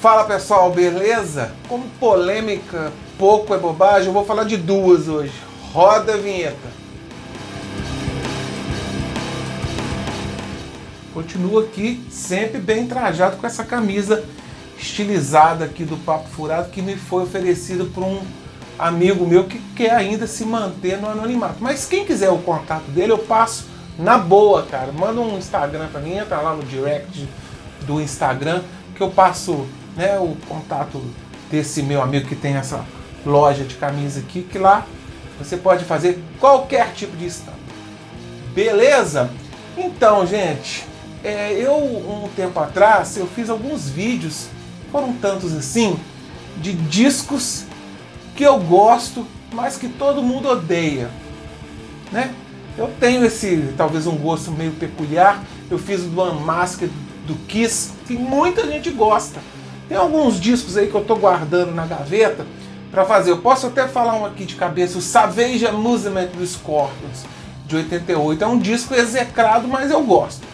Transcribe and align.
Fala 0.00 0.22
pessoal, 0.22 0.70
beleza? 0.70 1.50
Como 1.68 1.88
polêmica 1.98 2.92
pouco 3.18 3.52
é 3.52 3.58
bobagem, 3.58 4.06
eu 4.06 4.12
vou 4.12 4.24
falar 4.24 4.44
de 4.44 4.56
duas 4.56 5.08
hoje. 5.08 5.32
Roda 5.72 6.14
a 6.14 6.16
vinheta. 6.16 6.68
Continuo 11.12 11.58
aqui, 11.58 12.00
sempre 12.12 12.60
bem 12.60 12.86
trajado 12.86 13.38
com 13.38 13.46
essa 13.46 13.64
camisa 13.64 14.24
estilizada 14.78 15.64
aqui 15.64 15.84
do 15.84 15.96
Papo 15.96 16.28
Furado 16.28 16.70
que 16.70 16.80
me 16.80 16.94
foi 16.94 17.24
oferecido 17.24 17.86
por 17.86 18.04
um 18.04 18.20
amigo 18.78 19.26
meu 19.26 19.46
que 19.46 19.58
quer 19.74 19.90
ainda 19.90 20.28
se 20.28 20.44
manter 20.44 20.96
no 20.96 21.08
anonimato. 21.08 21.56
Mas 21.58 21.86
quem 21.86 22.04
quiser 22.04 22.30
o 22.30 22.38
contato 22.38 22.88
dele, 22.92 23.10
eu 23.10 23.18
passo 23.18 23.66
na 23.98 24.16
boa, 24.16 24.62
cara. 24.62 24.92
Manda 24.92 25.20
um 25.20 25.36
Instagram 25.36 25.88
pra 25.88 26.00
mim, 26.00 26.12
entra 26.12 26.40
lá 26.40 26.54
no 26.54 26.62
direct 26.62 27.28
do 27.84 28.00
Instagram 28.00 28.62
que 28.94 29.02
eu 29.02 29.10
passo 29.10 29.66
né, 29.98 30.16
o 30.16 30.36
contato 30.48 31.02
desse 31.50 31.82
meu 31.82 32.00
amigo 32.00 32.28
que 32.28 32.36
tem 32.36 32.54
essa 32.54 32.84
loja 33.26 33.64
de 33.64 33.74
camisa 33.74 34.20
aqui, 34.20 34.42
que 34.42 34.56
lá 34.56 34.86
você 35.38 35.56
pode 35.56 35.84
fazer 35.84 36.22
qualquer 36.38 36.92
tipo 36.92 37.16
de 37.16 37.26
estampa. 37.26 37.58
Beleza? 38.54 39.28
Então, 39.76 40.24
gente, 40.24 40.86
é, 41.24 41.52
eu 41.52 41.74
um 41.74 42.28
tempo 42.36 42.58
atrás 42.60 43.16
eu 43.16 43.26
fiz 43.26 43.50
alguns 43.50 43.88
vídeos, 43.88 44.46
foram 44.92 45.12
tantos 45.14 45.52
assim, 45.52 45.98
de 46.58 46.72
discos 46.72 47.64
que 48.36 48.44
eu 48.44 48.58
gosto, 48.60 49.26
mas 49.52 49.76
que 49.76 49.88
todo 49.88 50.22
mundo 50.22 50.48
odeia, 50.48 51.10
né? 52.12 52.32
Eu 52.76 52.88
tenho 53.00 53.24
esse, 53.24 53.74
talvez 53.76 54.06
um 54.06 54.16
gosto 54.16 54.52
meio 54.52 54.70
peculiar. 54.70 55.42
Eu 55.68 55.78
fiz 55.78 56.02
o 56.02 56.08
do 56.08 56.22
Unmasked 56.22 56.88
do 57.26 57.34
Kiss, 57.48 57.90
que 58.06 58.14
muita 58.14 58.64
gente 58.68 58.90
gosta. 58.90 59.40
Tem 59.88 59.96
alguns 59.96 60.38
discos 60.38 60.76
aí 60.76 60.88
que 60.88 60.94
eu 60.94 61.00
estou 61.00 61.16
guardando 61.16 61.74
na 61.74 61.86
gaveta 61.86 62.46
para 62.90 63.04
fazer. 63.04 63.30
Eu 63.30 63.38
posso 63.38 63.66
até 63.66 63.88
falar 63.88 64.14
um 64.14 64.26
aqui 64.26 64.44
de 64.44 64.54
cabeça, 64.54 64.98
o 64.98 65.00
Savage 65.00 65.66
Amusement 65.66 66.26
dos 66.26 66.50
Scorpions, 66.50 67.24
de 67.66 67.76
88. 67.76 68.44
É 68.44 68.46
um 68.46 68.58
disco 68.58 68.94
execrado, 68.94 69.66
mas 69.66 69.90
eu 69.90 70.02
gosto. 70.02 70.46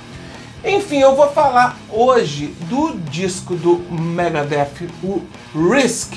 Enfim, 0.64 0.98
eu 0.98 1.14
vou 1.14 1.28
falar 1.30 1.76
hoje 1.90 2.54
do 2.70 2.94
disco 3.10 3.54
do 3.54 3.78
Megadeth, 3.90 4.88
o 5.02 5.22
Risk, 5.54 6.14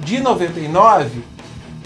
de 0.00 0.20
99, 0.20 1.22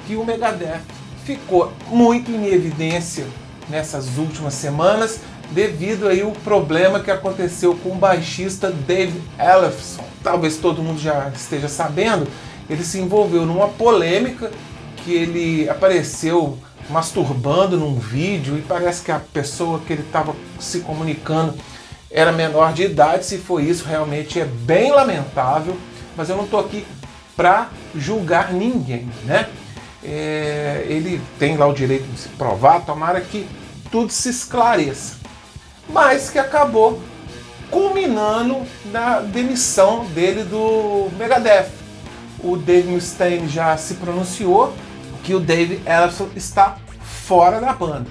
que 0.06 0.16
o 0.16 0.24
Megadeth 0.24 0.80
ficou 1.24 1.72
muito 1.88 2.30
em 2.30 2.46
evidência 2.46 3.26
nessas 3.68 4.18
últimas 4.18 4.54
semanas 4.54 5.20
devido 5.50 6.06
aí 6.06 6.22
o 6.22 6.32
problema 6.32 7.00
que 7.00 7.10
aconteceu 7.10 7.74
com 7.76 7.90
o 7.90 7.96
baixista 7.96 8.70
Dave 8.70 9.20
Ellefson. 9.38 10.04
Talvez 10.22 10.56
todo 10.56 10.82
mundo 10.82 11.00
já 11.00 11.30
esteja 11.34 11.68
sabendo, 11.68 12.26
ele 12.68 12.84
se 12.84 12.98
envolveu 12.98 13.44
numa 13.44 13.68
polêmica 13.68 14.50
que 14.98 15.12
ele 15.12 15.68
apareceu 15.68 16.58
masturbando 16.88 17.76
num 17.76 17.98
vídeo 17.98 18.58
e 18.58 18.62
parece 18.62 19.02
que 19.02 19.12
a 19.12 19.20
pessoa 19.20 19.80
que 19.80 19.92
ele 19.92 20.02
estava 20.02 20.34
se 20.58 20.80
comunicando 20.80 21.54
era 22.10 22.32
menor 22.32 22.72
de 22.72 22.82
idade. 22.82 23.24
Se 23.24 23.38
foi 23.38 23.64
isso, 23.64 23.84
realmente 23.84 24.40
é 24.40 24.44
bem 24.44 24.92
lamentável, 24.92 25.76
mas 26.16 26.28
eu 26.28 26.36
não 26.36 26.44
estou 26.44 26.60
aqui 26.60 26.84
para 27.36 27.68
julgar 27.94 28.52
ninguém, 28.52 29.08
né? 29.24 29.48
É, 30.02 30.86
ele 30.88 31.20
tem 31.38 31.56
lá 31.56 31.66
o 31.66 31.74
direito 31.74 32.04
de 32.04 32.18
se 32.18 32.28
provar, 32.30 32.80
tomara 32.80 33.20
que 33.20 33.46
tudo 33.90 34.10
se 34.10 34.30
esclareça 34.30 35.19
mas 35.92 36.30
que 36.30 36.38
acabou 36.38 37.00
culminando 37.70 38.62
na 38.86 39.20
demissão 39.20 40.04
dele 40.06 40.42
do 40.42 41.08
Megadeth. 41.16 41.68
O 42.42 42.56
Dave 42.56 42.88
Mustaine 42.88 43.48
já 43.48 43.76
se 43.76 43.94
pronunciou 43.94 44.72
que 45.22 45.34
o 45.34 45.40
Dave 45.40 45.80
Ellison 45.86 46.28
está 46.34 46.78
fora 47.00 47.60
da 47.60 47.72
banda. 47.72 48.10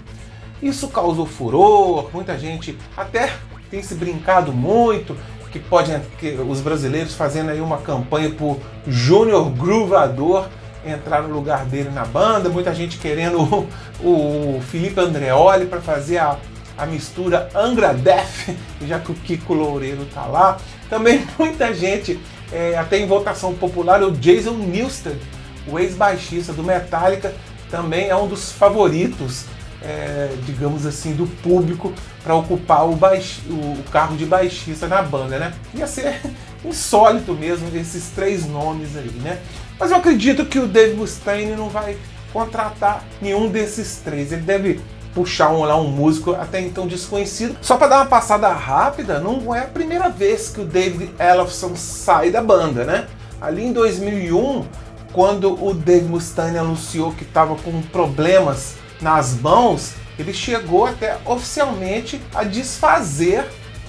Isso 0.61 0.87
causou 0.89 1.25
furor, 1.25 2.09
muita 2.13 2.37
gente 2.37 2.77
até 2.95 3.33
tem 3.71 3.81
se 3.81 3.95
brincado 3.95 4.51
muito, 4.51 5.15
que 5.51 5.59
pode 5.59 5.91
que 6.19 6.31
os 6.47 6.61
brasileiros 6.61 7.15
fazendo 7.15 7.49
aí 7.49 7.59
uma 7.59 7.79
campanha 7.79 8.29
por 8.29 8.59
Júnior 8.87 9.49
Groovador 9.49 10.47
entrar 10.85 11.23
no 11.23 11.33
lugar 11.33 11.65
dele 11.65 11.89
na 11.89 12.05
banda, 12.05 12.49
muita 12.49 12.73
gente 12.73 12.97
querendo 12.97 13.67
o, 14.01 14.57
o 14.57 14.61
Felipe 14.61 14.99
Andreoli 14.99 15.65
para 15.65 15.81
fazer 15.81 16.19
a 16.19 16.37
a 16.79 16.85
mistura 16.85 17.49
Angra 17.53 17.93
Death, 17.93 18.55
já 18.87 18.99
que 18.99 19.11
o 19.11 19.15
Kiko 19.15 19.53
Loureiro 19.53 20.05
tá 20.13 20.25
lá. 20.25 20.57
Também 20.89 21.27
muita 21.37 21.73
gente, 21.73 22.19
é, 22.51 22.77
até 22.77 22.97
em 22.97 23.05
votação 23.05 23.53
popular, 23.53 24.01
o 24.01 24.11
Jason 24.11 24.53
Newsted, 24.53 25.19
o 25.67 25.77
ex-baixista 25.77 26.53
do 26.53 26.63
Metallica, 26.63 27.33
também 27.69 28.07
é 28.07 28.15
um 28.15 28.27
dos 28.27 28.51
favoritos, 28.51 29.45
é, 29.83 30.29
digamos 30.45 30.85
assim, 30.85 31.13
do 31.13 31.27
público 31.27 31.93
para 32.23 32.33
ocupar 32.33 32.89
o, 32.89 32.95
baix, 32.95 33.39
o, 33.47 33.83
carro 33.91 34.17
de 34.17 34.25
baixista 34.25 34.87
na 34.87 35.01
banda, 35.01 35.37
né? 35.37 35.53
Ia 35.75 35.85
ser 35.85 36.19
insólito 36.65 37.33
mesmo 37.33 37.69
esses 37.77 38.09
três 38.09 38.45
nomes 38.47 38.95
aí, 38.97 39.11
né? 39.21 39.39
Mas 39.79 39.91
eu 39.91 39.97
acredito 39.97 40.45
que 40.45 40.59
o 40.59 40.67
Dave 40.67 40.95
Mustaine 40.95 41.55
não 41.55 41.69
vai 41.69 41.97
contratar 42.33 43.03
nenhum 43.21 43.49
desses 43.49 43.97
três. 43.97 44.31
Ele 44.31 44.41
deve 44.41 44.81
puxar 45.19 45.49
um, 45.49 45.65
lá 45.65 45.75
um 45.75 45.89
músico 45.89 46.31
até 46.31 46.61
então 46.61 46.87
desconhecido. 46.87 47.57
Só 47.61 47.75
para 47.75 47.87
dar 47.87 47.95
uma 47.97 48.05
passada 48.05 48.47
rápida, 48.53 49.19
não 49.19 49.53
é 49.53 49.63
a 49.63 49.67
primeira 49.67 50.07
vez 50.07 50.47
que 50.47 50.61
o 50.61 50.65
David 50.65 51.11
Ellefson 51.19 51.75
sai 51.75 52.31
da 52.31 52.41
banda, 52.41 52.85
né? 52.85 53.05
Ali 53.41 53.65
em 53.65 53.73
2001, 53.73 54.65
quando 55.11 55.61
o 55.61 55.73
Dave 55.73 56.05
Mustaine 56.05 56.57
anunciou 56.57 57.11
que 57.11 57.23
estava 57.23 57.53
com 57.57 57.81
problemas 57.81 58.75
nas 59.01 59.33
mãos, 59.33 59.91
ele 60.17 60.33
chegou 60.33 60.85
até 60.85 61.17
oficialmente 61.25 62.21
a 62.33 62.45
desfazer 62.45 63.45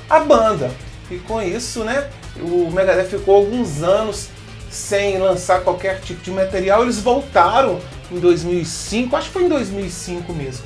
a 0.09 0.19
banda. 0.19 0.73
E 1.09 1.17
com 1.19 1.41
isso, 1.41 1.85
né, 1.85 2.09
o 2.41 2.73
Megadeth 2.73 3.07
ficou 3.09 3.37
alguns 3.37 3.85
anos 3.85 4.31
sem 4.69 5.19
lançar 5.19 5.61
qualquer 5.61 6.01
tipo 6.01 6.23
de 6.23 6.33
material. 6.33 6.83
Eles 6.83 6.99
voltaram 6.99 7.79
em 8.11 8.19
2005, 8.19 9.15
acho 9.15 9.29
que 9.29 9.33
foi 9.33 9.45
em 9.45 9.49
2005 9.49 10.33
mesmo 10.33 10.65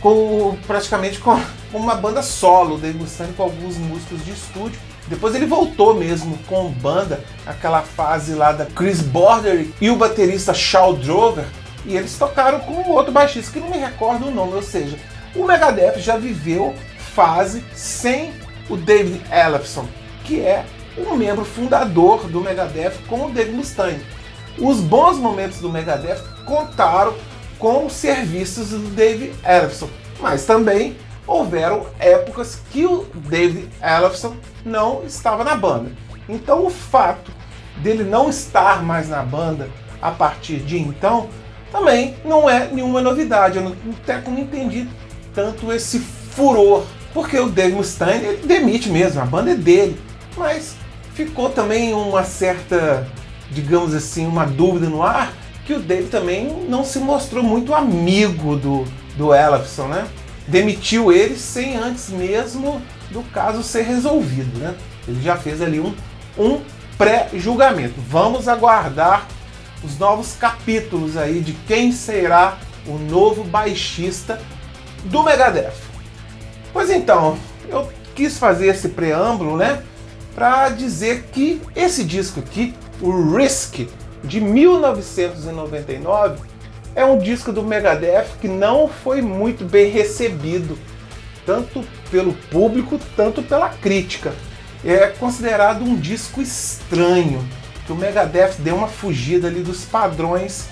com 0.00 0.56
praticamente 0.66 1.18
com, 1.18 1.40
uma 1.72 1.94
banda 1.94 2.22
solo, 2.22 2.78
degustando 2.78 3.32
com 3.34 3.42
alguns 3.42 3.76
músicos 3.76 4.24
de 4.24 4.32
estúdio. 4.32 4.80
Depois 5.06 5.34
ele 5.34 5.46
voltou 5.46 5.94
mesmo 5.94 6.38
com 6.46 6.70
banda, 6.70 7.24
aquela 7.46 7.82
fase 7.82 8.34
lá 8.34 8.52
da 8.52 8.66
Chris 8.66 9.00
Border 9.00 9.66
e 9.80 9.88
o 9.90 9.96
baterista 9.96 10.52
Shaw 10.52 10.94
Drover, 10.94 11.46
e 11.86 11.96
eles 11.96 12.18
tocaram 12.18 12.60
com 12.60 12.90
outro 12.90 13.10
baixista 13.10 13.52
que 13.52 13.60
não 13.60 13.70
me 13.70 13.78
recordo 13.78 14.26
o 14.26 14.30
nome, 14.30 14.54
ou 14.54 14.62
seja, 14.62 14.98
o 15.34 15.44
Megadeth 15.44 15.98
já 15.98 16.18
viveu 16.18 16.74
fase 17.14 17.64
sem 17.74 18.32
o 18.68 18.76
David 18.76 19.22
Ellefson, 19.32 19.86
que 20.24 20.40
é 20.40 20.64
um 20.98 21.16
membro 21.16 21.44
fundador 21.44 22.26
do 22.28 22.40
Megadeth 22.40 22.94
com 23.08 23.26
o 23.26 23.30
Dave 23.30 23.52
Mustaine. 23.52 24.04
Os 24.58 24.80
bons 24.80 25.16
momentos 25.16 25.60
do 25.60 25.70
Megadeth 25.70 26.20
contaram 26.44 27.14
com 27.58 27.86
os 27.86 27.92
serviços 27.92 28.70
do 28.70 28.90
Dave 28.90 29.34
Ellefson. 29.44 29.88
Mas 30.20 30.44
também 30.44 30.96
houveram 31.26 31.86
épocas 31.98 32.60
que 32.70 32.86
o 32.86 33.06
Dave 33.14 33.68
Ellefson 33.82 34.36
não 34.64 35.02
estava 35.04 35.44
na 35.44 35.54
banda. 35.54 35.90
Então 36.28 36.66
o 36.66 36.70
fato 36.70 37.30
dele 37.78 38.04
não 38.04 38.28
estar 38.28 38.82
mais 38.82 39.08
na 39.08 39.22
banda 39.22 39.68
a 40.00 40.10
partir 40.10 40.58
de 40.58 40.78
então 40.78 41.28
também 41.70 42.16
não 42.24 42.48
é 42.48 42.68
nenhuma 42.68 43.00
novidade. 43.00 43.58
Eu 43.58 43.64
não, 43.64 43.76
até 44.02 44.20
não 44.20 44.38
entendi 44.38 44.88
tanto 45.34 45.72
esse 45.72 45.98
furor. 45.98 46.84
Porque 47.12 47.38
o 47.38 47.48
Dave 47.48 47.74
Mustaine 47.74 48.24
ele 48.24 48.46
demite 48.46 48.88
mesmo, 48.90 49.20
a 49.20 49.24
banda 49.24 49.52
é 49.52 49.54
dele. 49.54 50.00
Mas 50.36 50.76
ficou 51.14 51.50
também 51.50 51.92
uma 51.92 52.22
certa, 52.22 53.06
digamos 53.50 53.94
assim, 53.94 54.26
uma 54.26 54.46
dúvida 54.46 54.88
no 54.88 55.02
ar 55.02 55.32
que 55.68 55.74
o 55.74 55.80
Dave 55.80 56.08
também 56.08 56.64
não 56.66 56.82
se 56.82 56.98
mostrou 56.98 57.44
muito 57.44 57.74
amigo 57.74 58.56
do, 58.56 58.86
do 59.18 59.34
Ellefson, 59.34 59.86
né? 59.86 60.08
Demitiu 60.46 61.12
ele 61.12 61.36
sem 61.36 61.76
antes 61.76 62.08
mesmo 62.08 62.80
do 63.10 63.22
caso 63.34 63.62
ser 63.62 63.82
resolvido, 63.82 64.58
né? 64.58 64.74
Ele 65.06 65.20
já 65.20 65.36
fez 65.36 65.60
ali 65.60 65.78
um, 65.78 65.94
um 66.38 66.62
pré-julgamento. 66.96 68.00
Vamos 68.08 68.48
aguardar 68.48 69.28
os 69.84 69.98
novos 69.98 70.34
capítulos 70.36 71.18
aí 71.18 71.40
de 71.40 71.52
quem 71.52 71.92
será 71.92 72.56
o 72.86 72.96
novo 72.96 73.44
baixista 73.44 74.40
do 75.04 75.22
Megadeth. 75.22 75.74
Pois 76.72 76.88
então, 76.88 77.38
eu 77.68 77.92
quis 78.14 78.38
fazer 78.38 78.68
esse 78.68 78.88
preâmbulo, 78.88 79.58
né, 79.58 79.82
para 80.34 80.70
dizer 80.70 81.24
que 81.30 81.60
esse 81.76 82.04
disco 82.04 82.40
aqui, 82.40 82.74
o 83.02 83.36
Risk, 83.36 83.86
de 84.24 84.40
1999, 84.40 86.38
é 86.94 87.04
um 87.04 87.18
disco 87.18 87.52
do 87.52 87.62
Megadeth 87.62 88.26
que 88.40 88.48
não 88.48 88.88
foi 88.88 89.22
muito 89.22 89.64
bem 89.64 89.90
recebido, 89.90 90.78
tanto 91.46 91.84
pelo 92.10 92.32
público, 92.50 92.98
tanto 93.16 93.42
pela 93.42 93.68
crítica. 93.68 94.32
é 94.84 95.08
considerado 95.08 95.82
um 95.82 95.96
disco 95.96 96.40
estranho, 96.40 97.46
que 97.86 97.92
o 97.92 97.96
Megadeth 97.96 98.56
deu 98.58 98.76
uma 98.76 98.88
fugida 98.88 99.48
ali 99.48 99.62
dos 99.62 99.84
padrões 99.84 100.68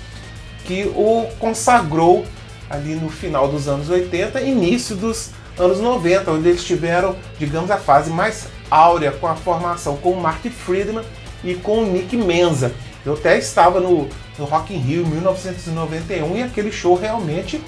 que 0.65 0.91
o 0.95 1.29
consagrou 1.39 2.27
ali 2.69 2.95
no 2.95 3.09
final 3.09 3.49
dos 3.49 3.69
anos 3.69 3.89
80, 3.89 4.41
início 4.41 4.97
dos 4.97 5.31
anos 5.59 5.81
90, 5.81 6.31
onde 6.33 6.49
eles 6.49 6.65
tiveram, 6.65 7.17
digamos, 7.39 7.71
a 7.71 7.77
fase 7.77 8.11
mais 8.11 8.49
áurea 8.71 9.13
com 9.13 9.27
a 9.27 9.37
formação 9.37 9.97
com 9.97 10.11
o 10.11 10.21
Mark 10.21 10.45
Friedman 10.45 11.05
e 11.45 11.55
com 11.55 11.85
o 11.85 11.87
Nick 11.87 12.17
Menza. 12.17 12.73
Eu 13.07 13.15
até 13.15 13.39
estava 13.39 13.79
no, 13.79 14.09
no 14.37 14.45
Rock 14.45 14.75
in 14.75 14.79
Rio 14.79 15.03
em 15.03 15.11
1991 15.11 16.37
e 16.37 16.43
aquele 16.43 16.73
show 16.73 16.97
realmente 16.97 17.63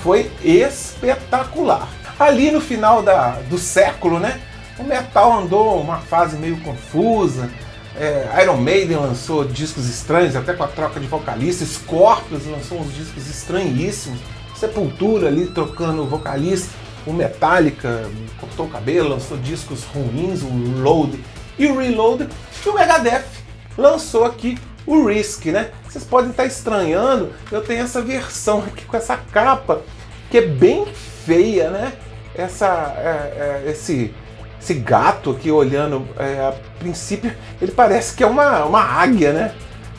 foi 0.00 0.30
espetacular. 0.44 1.88
Ali 2.16 2.52
no 2.52 2.60
final 2.60 3.02
da, 3.02 3.40
do 3.48 3.58
século, 3.58 4.20
né, 4.20 4.40
o 4.78 4.84
metal 4.84 5.32
andou 5.32 5.80
uma 5.80 5.98
fase 5.98 6.36
meio 6.36 6.56
confusa. 6.60 7.50
É, 7.96 8.28
Iron 8.42 8.58
Maiden 8.58 8.96
lançou 8.96 9.44
discos 9.44 9.88
estranhos, 9.88 10.36
até 10.36 10.52
com 10.52 10.62
a 10.62 10.68
troca 10.68 11.00
de 11.00 11.06
vocalista. 11.08 11.64
Scorpions 11.64 12.46
lançou 12.46 12.78
uns 12.78 12.94
discos 12.94 13.28
estranhíssimos. 13.28 14.20
Sepultura 14.54 15.26
ali 15.26 15.46
trocando 15.48 16.06
vocalista. 16.06 16.70
O 17.04 17.12
Metallica 17.12 18.08
cortou 18.38 18.66
o 18.66 18.70
cabelo, 18.70 19.08
lançou 19.08 19.36
discos 19.36 19.82
ruins, 19.84 20.42
o 20.42 20.80
Load 20.80 21.18
e 21.58 21.66
o 21.66 21.76
Reload. 21.76 22.28
E 22.64 22.68
o 22.68 22.74
Megadeth 22.74 23.39
lançou 23.80 24.24
aqui 24.24 24.58
o 24.86 25.06
Risk, 25.06 25.46
né? 25.46 25.70
Vocês 25.88 26.04
podem 26.04 26.30
estar 26.30 26.44
estranhando, 26.44 27.32
eu 27.50 27.62
tenho 27.62 27.82
essa 27.82 28.02
versão 28.02 28.58
aqui 28.58 28.84
com 28.84 28.96
essa 28.96 29.16
capa 29.16 29.82
que 30.30 30.38
é 30.38 30.42
bem 30.42 30.86
feia, 31.24 31.70
né? 31.70 31.92
Essa, 32.34 32.94
é, 32.96 33.64
é, 33.66 33.70
esse, 33.70 34.14
esse 34.60 34.74
gato 34.74 35.32
aqui 35.32 35.50
olhando, 35.50 36.06
é, 36.18 36.40
a 36.40 36.54
princípio, 36.78 37.34
ele 37.60 37.72
parece 37.72 38.14
que 38.14 38.22
é 38.22 38.26
uma, 38.26 38.64
uma 38.64 38.80
águia, 38.80 39.32
né? 39.32 39.54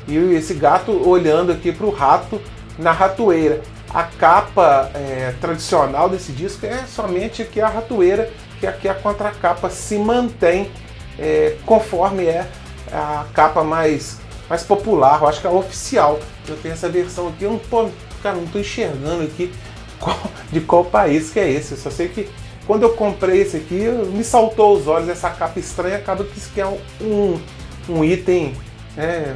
E 0.07 0.15
esse 0.33 0.53
gato 0.53 0.91
olhando 1.07 1.51
aqui 1.51 1.71
para 1.71 1.85
o 1.85 1.91
rato 1.91 2.41
na 2.77 2.91
ratoeira. 2.91 3.61
A 3.93 4.03
capa 4.03 4.89
é, 4.93 5.33
tradicional 5.41 6.09
desse 6.09 6.31
disco 6.31 6.65
é 6.65 6.85
somente 6.87 7.41
aqui 7.41 7.59
a 7.59 7.67
ratoeira, 7.67 8.29
que 8.59 8.65
aqui 8.65 8.87
a 8.87 8.93
contracapa 8.93 9.69
se 9.69 9.97
mantém 9.97 10.71
é, 11.19 11.57
conforme 11.65 12.25
é 12.25 12.47
a 12.91 13.25
capa 13.33 13.63
mais, 13.63 14.17
mais 14.49 14.63
popular, 14.63 15.21
eu 15.21 15.27
acho 15.27 15.41
que 15.41 15.47
é 15.47 15.49
a 15.49 15.53
oficial. 15.53 16.19
Eu 16.47 16.57
tenho 16.57 16.73
essa 16.73 16.89
versão 16.89 17.29
aqui, 17.29 17.43
eu 17.43 17.51
não 17.51 17.59
tô, 17.59 17.89
cara, 18.21 18.35
não 18.35 18.45
estou 18.45 18.61
enxergando 18.61 19.23
aqui 19.23 19.53
qual, 19.99 20.19
de 20.51 20.61
qual 20.61 20.85
país 20.85 21.31
que 21.31 21.39
é 21.39 21.49
esse. 21.49 21.71
Eu 21.73 21.77
só 21.77 21.89
sei 21.89 22.09
que 22.09 22.29
quando 22.67 22.83
eu 22.83 22.93
comprei 22.93 23.41
esse 23.41 23.57
aqui, 23.57 23.87
me 24.13 24.23
saltou 24.23 24.77
os 24.77 24.87
olhos 24.87 25.09
essa 25.09 25.29
capa 25.29 25.59
estranha, 25.59 25.97
acaba 25.97 26.23
que 26.23 26.37
isso 26.37 26.51
é 26.57 26.65
um, 27.01 27.39
um 27.89 28.03
item 28.03 28.55
é, 28.97 29.33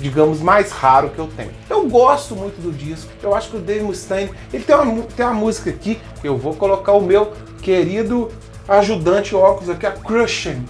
digamos, 0.00 0.40
mais 0.40 0.70
raro 0.70 1.10
que 1.10 1.18
eu 1.18 1.28
tenho. 1.36 1.50
Eu 1.68 1.88
gosto 1.88 2.34
muito 2.34 2.60
do 2.60 2.72
disco, 2.72 3.10
eu 3.22 3.34
acho 3.34 3.50
que 3.50 3.56
o 3.56 3.60
Dave 3.60 3.84
Mustaine, 3.84 4.30
ele 4.52 4.64
tem 4.64 4.74
uma, 4.74 5.02
tem 5.02 5.26
uma 5.26 5.34
música 5.34 5.70
aqui, 5.70 6.00
eu 6.22 6.36
vou 6.36 6.54
colocar 6.54 6.92
o 6.92 7.00
meu 7.00 7.32
querido 7.62 8.30
ajudante 8.68 9.34
óculos 9.34 9.68
aqui, 9.68 9.86
a 9.86 9.92
Crushing. 9.92 10.64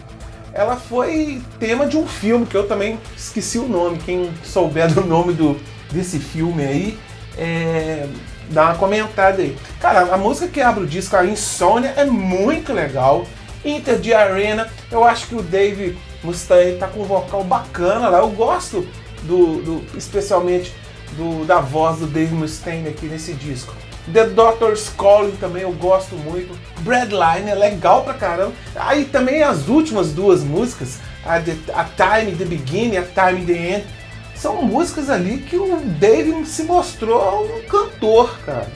Ela 0.54 0.76
foi 0.76 1.42
tema 1.58 1.84
de 1.84 1.96
um 1.96 2.06
filme 2.06 2.46
que 2.46 2.56
eu 2.56 2.68
também 2.68 3.00
esqueci 3.16 3.58
o 3.58 3.66
nome, 3.66 3.98
quem 3.98 4.32
souber 4.44 4.92
do 4.94 5.04
nome 5.04 5.32
do, 5.32 5.60
desse 5.90 6.20
filme 6.20 6.64
aí, 6.64 6.98
é, 7.36 8.06
dá 8.50 8.66
uma 8.66 8.76
comentada 8.76 9.42
aí. 9.42 9.56
Cara, 9.80 10.14
a 10.14 10.16
música 10.16 10.46
que 10.46 10.60
abre 10.60 10.84
o 10.84 10.86
disco, 10.86 11.16
a 11.16 11.26
Insônia, 11.26 11.92
é 11.96 12.04
muito 12.04 12.72
legal. 12.72 13.26
Inter 13.64 13.98
de 13.98 14.14
Arena, 14.14 14.70
eu 14.92 15.02
acho 15.02 15.26
que 15.26 15.34
o 15.34 15.42
Dave 15.42 15.98
Mustaine 16.22 16.78
tá 16.78 16.86
com 16.86 17.00
um 17.00 17.04
vocal 17.04 17.42
bacana 17.42 18.08
lá. 18.08 18.18
Eu 18.18 18.30
gosto 18.30 18.86
do, 19.24 19.60
do 19.60 19.98
especialmente 19.98 20.72
do, 21.16 21.44
da 21.44 21.60
voz 21.60 21.98
do 21.98 22.06
Dave 22.06 22.34
Mustaine 22.34 22.88
aqui 22.88 23.06
nesse 23.06 23.32
disco. 23.32 23.74
The 24.12 24.26
Doctor's 24.26 24.90
Calling 24.90 25.36
também 25.36 25.62
eu 25.62 25.72
gosto 25.72 26.14
muito. 26.16 26.58
Breadline 26.80 27.50
é 27.50 27.54
legal 27.54 28.04
pra 28.04 28.14
caramba. 28.14 28.52
Aí 28.76 29.04
também 29.06 29.42
as 29.42 29.68
últimas 29.68 30.12
duas 30.12 30.42
músicas, 30.42 30.98
a, 31.24 31.40
the, 31.40 31.56
a 31.72 31.84
Time 31.84 32.36
the 32.36 32.44
Beginning, 32.44 32.96
a 32.96 33.02
Time 33.02 33.46
the 33.46 33.76
End, 33.76 33.86
são 34.34 34.62
músicas 34.62 35.08
ali 35.08 35.38
que 35.38 35.56
o 35.56 35.80
Dave 35.98 36.44
se 36.44 36.64
mostrou 36.64 37.46
um 37.46 37.62
cantor, 37.62 38.38
cara. 38.44 38.70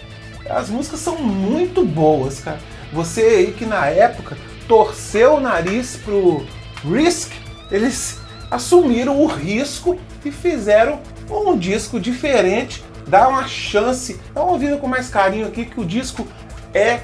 As 0.49 0.71
músicas 0.71 1.01
são 1.01 1.17
muito 1.17 1.85
boas, 1.85 2.41
cara. 2.41 2.59
Você 2.93 3.21
aí 3.21 3.53
que 3.53 3.67
na 3.67 3.87
época 3.87 4.37
torceu 4.67 5.35
o 5.35 5.41
nariz 5.41 5.97
pro 6.03 6.47
Risk, 6.85 7.33
eles 7.71 8.19
assumiram 8.51 9.21
o 9.21 9.27
risco 9.27 9.99
e 10.25 10.31
fizeram 10.31 11.01
um 11.31 11.57
disco 11.57 12.01
diferente, 12.01 12.83
dá 13.09 13.29
uma 13.29 13.47
chance, 13.49 14.21
dá 14.35 14.43
uma 14.43 14.59
vida 14.59 14.77
com 14.77 14.87
mais 14.87 15.09
carinho 15.09 15.47
aqui 15.47 15.65
que 15.65 15.81
o 15.81 15.85
disco 15.85 16.27
é 16.73 17.01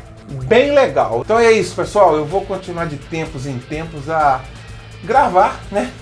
bem 0.46 0.72
legal. 0.72 1.22
Então 1.24 1.38
é 1.38 1.52
isso, 1.52 1.74
pessoal. 1.74 2.16
Eu 2.16 2.24
vou 2.24 2.44
continuar 2.44 2.86
de 2.86 2.96
tempos 2.96 3.46
em 3.46 3.58
tempos 3.58 4.08
a 4.08 4.42
gravar, 5.02 5.60
né, 5.70 5.92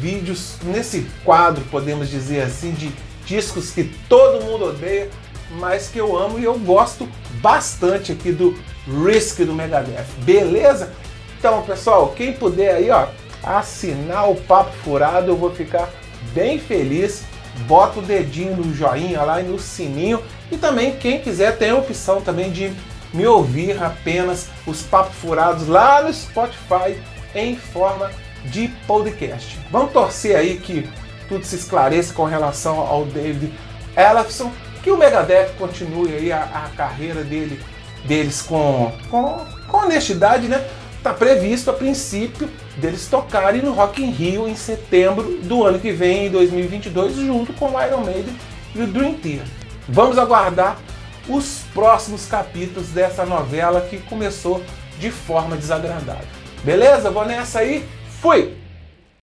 vídeos 0.00 0.56
nesse 0.62 1.06
quadro, 1.24 1.64
podemos 1.70 2.10
dizer 2.10 2.42
assim, 2.42 2.72
de 2.72 2.92
discos 3.24 3.70
que 3.70 3.84
todo 4.08 4.44
mundo 4.44 4.66
odeia, 4.66 5.08
mas 5.52 5.88
que 5.88 5.98
eu 5.98 6.16
amo 6.16 6.38
e 6.38 6.44
eu 6.44 6.58
gosto 6.58 7.08
bastante 7.40 8.12
aqui 8.12 8.32
do 8.32 8.56
Risk 8.86 9.40
do 9.40 9.54
Megadeth. 9.54 10.06
Beleza? 10.24 10.92
Então, 11.38 11.62
pessoal, 11.62 12.12
quem 12.14 12.34
puder 12.34 12.74
aí, 12.74 12.90
ó, 12.90 13.06
assinar 13.42 14.30
o 14.30 14.34
Papo 14.34 14.72
Furado, 14.84 15.30
eu 15.30 15.36
vou 15.36 15.50
ficar 15.50 15.88
bem 16.34 16.58
feliz. 16.58 17.24
Bota 17.66 18.00
o 18.00 18.02
dedinho 18.02 18.56
no 18.56 18.74
joinha 18.74 19.22
lá 19.22 19.40
e 19.40 19.44
no 19.44 19.58
sininho. 19.58 20.22
E 20.50 20.56
também, 20.56 20.96
quem 20.96 21.20
quiser, 21.20 21.56
tem 21.56 21.70
a 21.70 21.76
opção 21.76 22.20
também 22.20 22.50
de 22.50 22.72
me 23.12 23.26
ouvir 23.26 23.82
apenas 23.82 24.48
os 24.66 24.82
Papos 24.82 25.16
Furados 25.16 25.66
lá 25.66 26.02
no 26.02 26.12
Spotify 26.12 27.00
em 27.34 27.56
forma 27.56 28.10
de 28.44 28.68
podcast. 28.86 29.58
Vamos 29.70 29.92
torcer 29.92 30.36
aí 30.36 30.58
que 30.58 30.88
tudo 31.28 31.44
se 31.44 31.56
esclareça 31.56 32.12
com 32.14 32.24
relação 32.24 32.80
ao 32.80 33.04
David 33.04 33.52
Ellefson, 33.96 34.50
que 34.82 34.90
o 34.90 34.96
Megadeth 34.96 35.50
continue 35.58 36.14
aí 36.14 36.32
a, 36.32 36.42
a 36.42 36.76
carreira 36.76 37.22
dele, 37.22 37.60
deles 38.04 38.42
com, 38.42 38.92
com, 39.10 39.44
com 39.68 39.76
honestidade, 39.76 40.48
né? 40.48 40.66
Está 40.96 41.12
previsto 41.12 41.70
a 41.70 41.72
princípio 41.72 42.48
deles 42.76 43.08
tocarem 43.08 43.62
no 43.62 43.72
Rock 43.72 44.02
in 44.02 44.10
Rio 44.10 44.48
em 44.48 44.54
setembro 44.54 45.38
do 45.42 45.64
ano 45.64 45.78
que 45.78 45.92
vem, 45.92 46.26
em 46.26 46.30
2022, 46.30 47.16
junto 47.16 47.52
com 47.54 47.70
o 47.70 47.82
Iron 47.82 48.04
Maiden 48.04 48.36
e 48.74 48.82
o 48.82 48.86
Dream 48.86 49.14
Theater. 49.14 49.46
Vamos 49.88 50.18
aguardar 50.18 50.78
os 51.28 51.62
próximos 51.74 52.26
capítulos 52.26 52.88
dessa 52.88 53.24
novela 53.24 53.80
que 53.82 53.98
começou 53.98 54.62
de 54.98 55.10
forma 55.10 55.56
desagradável. 55.56 56.26
Beleza? 56.62 57.10
Vou 57.10 57.24
nessa 57.24 57.60
aí. 57.60 57.86
Fui! 58.20 58.59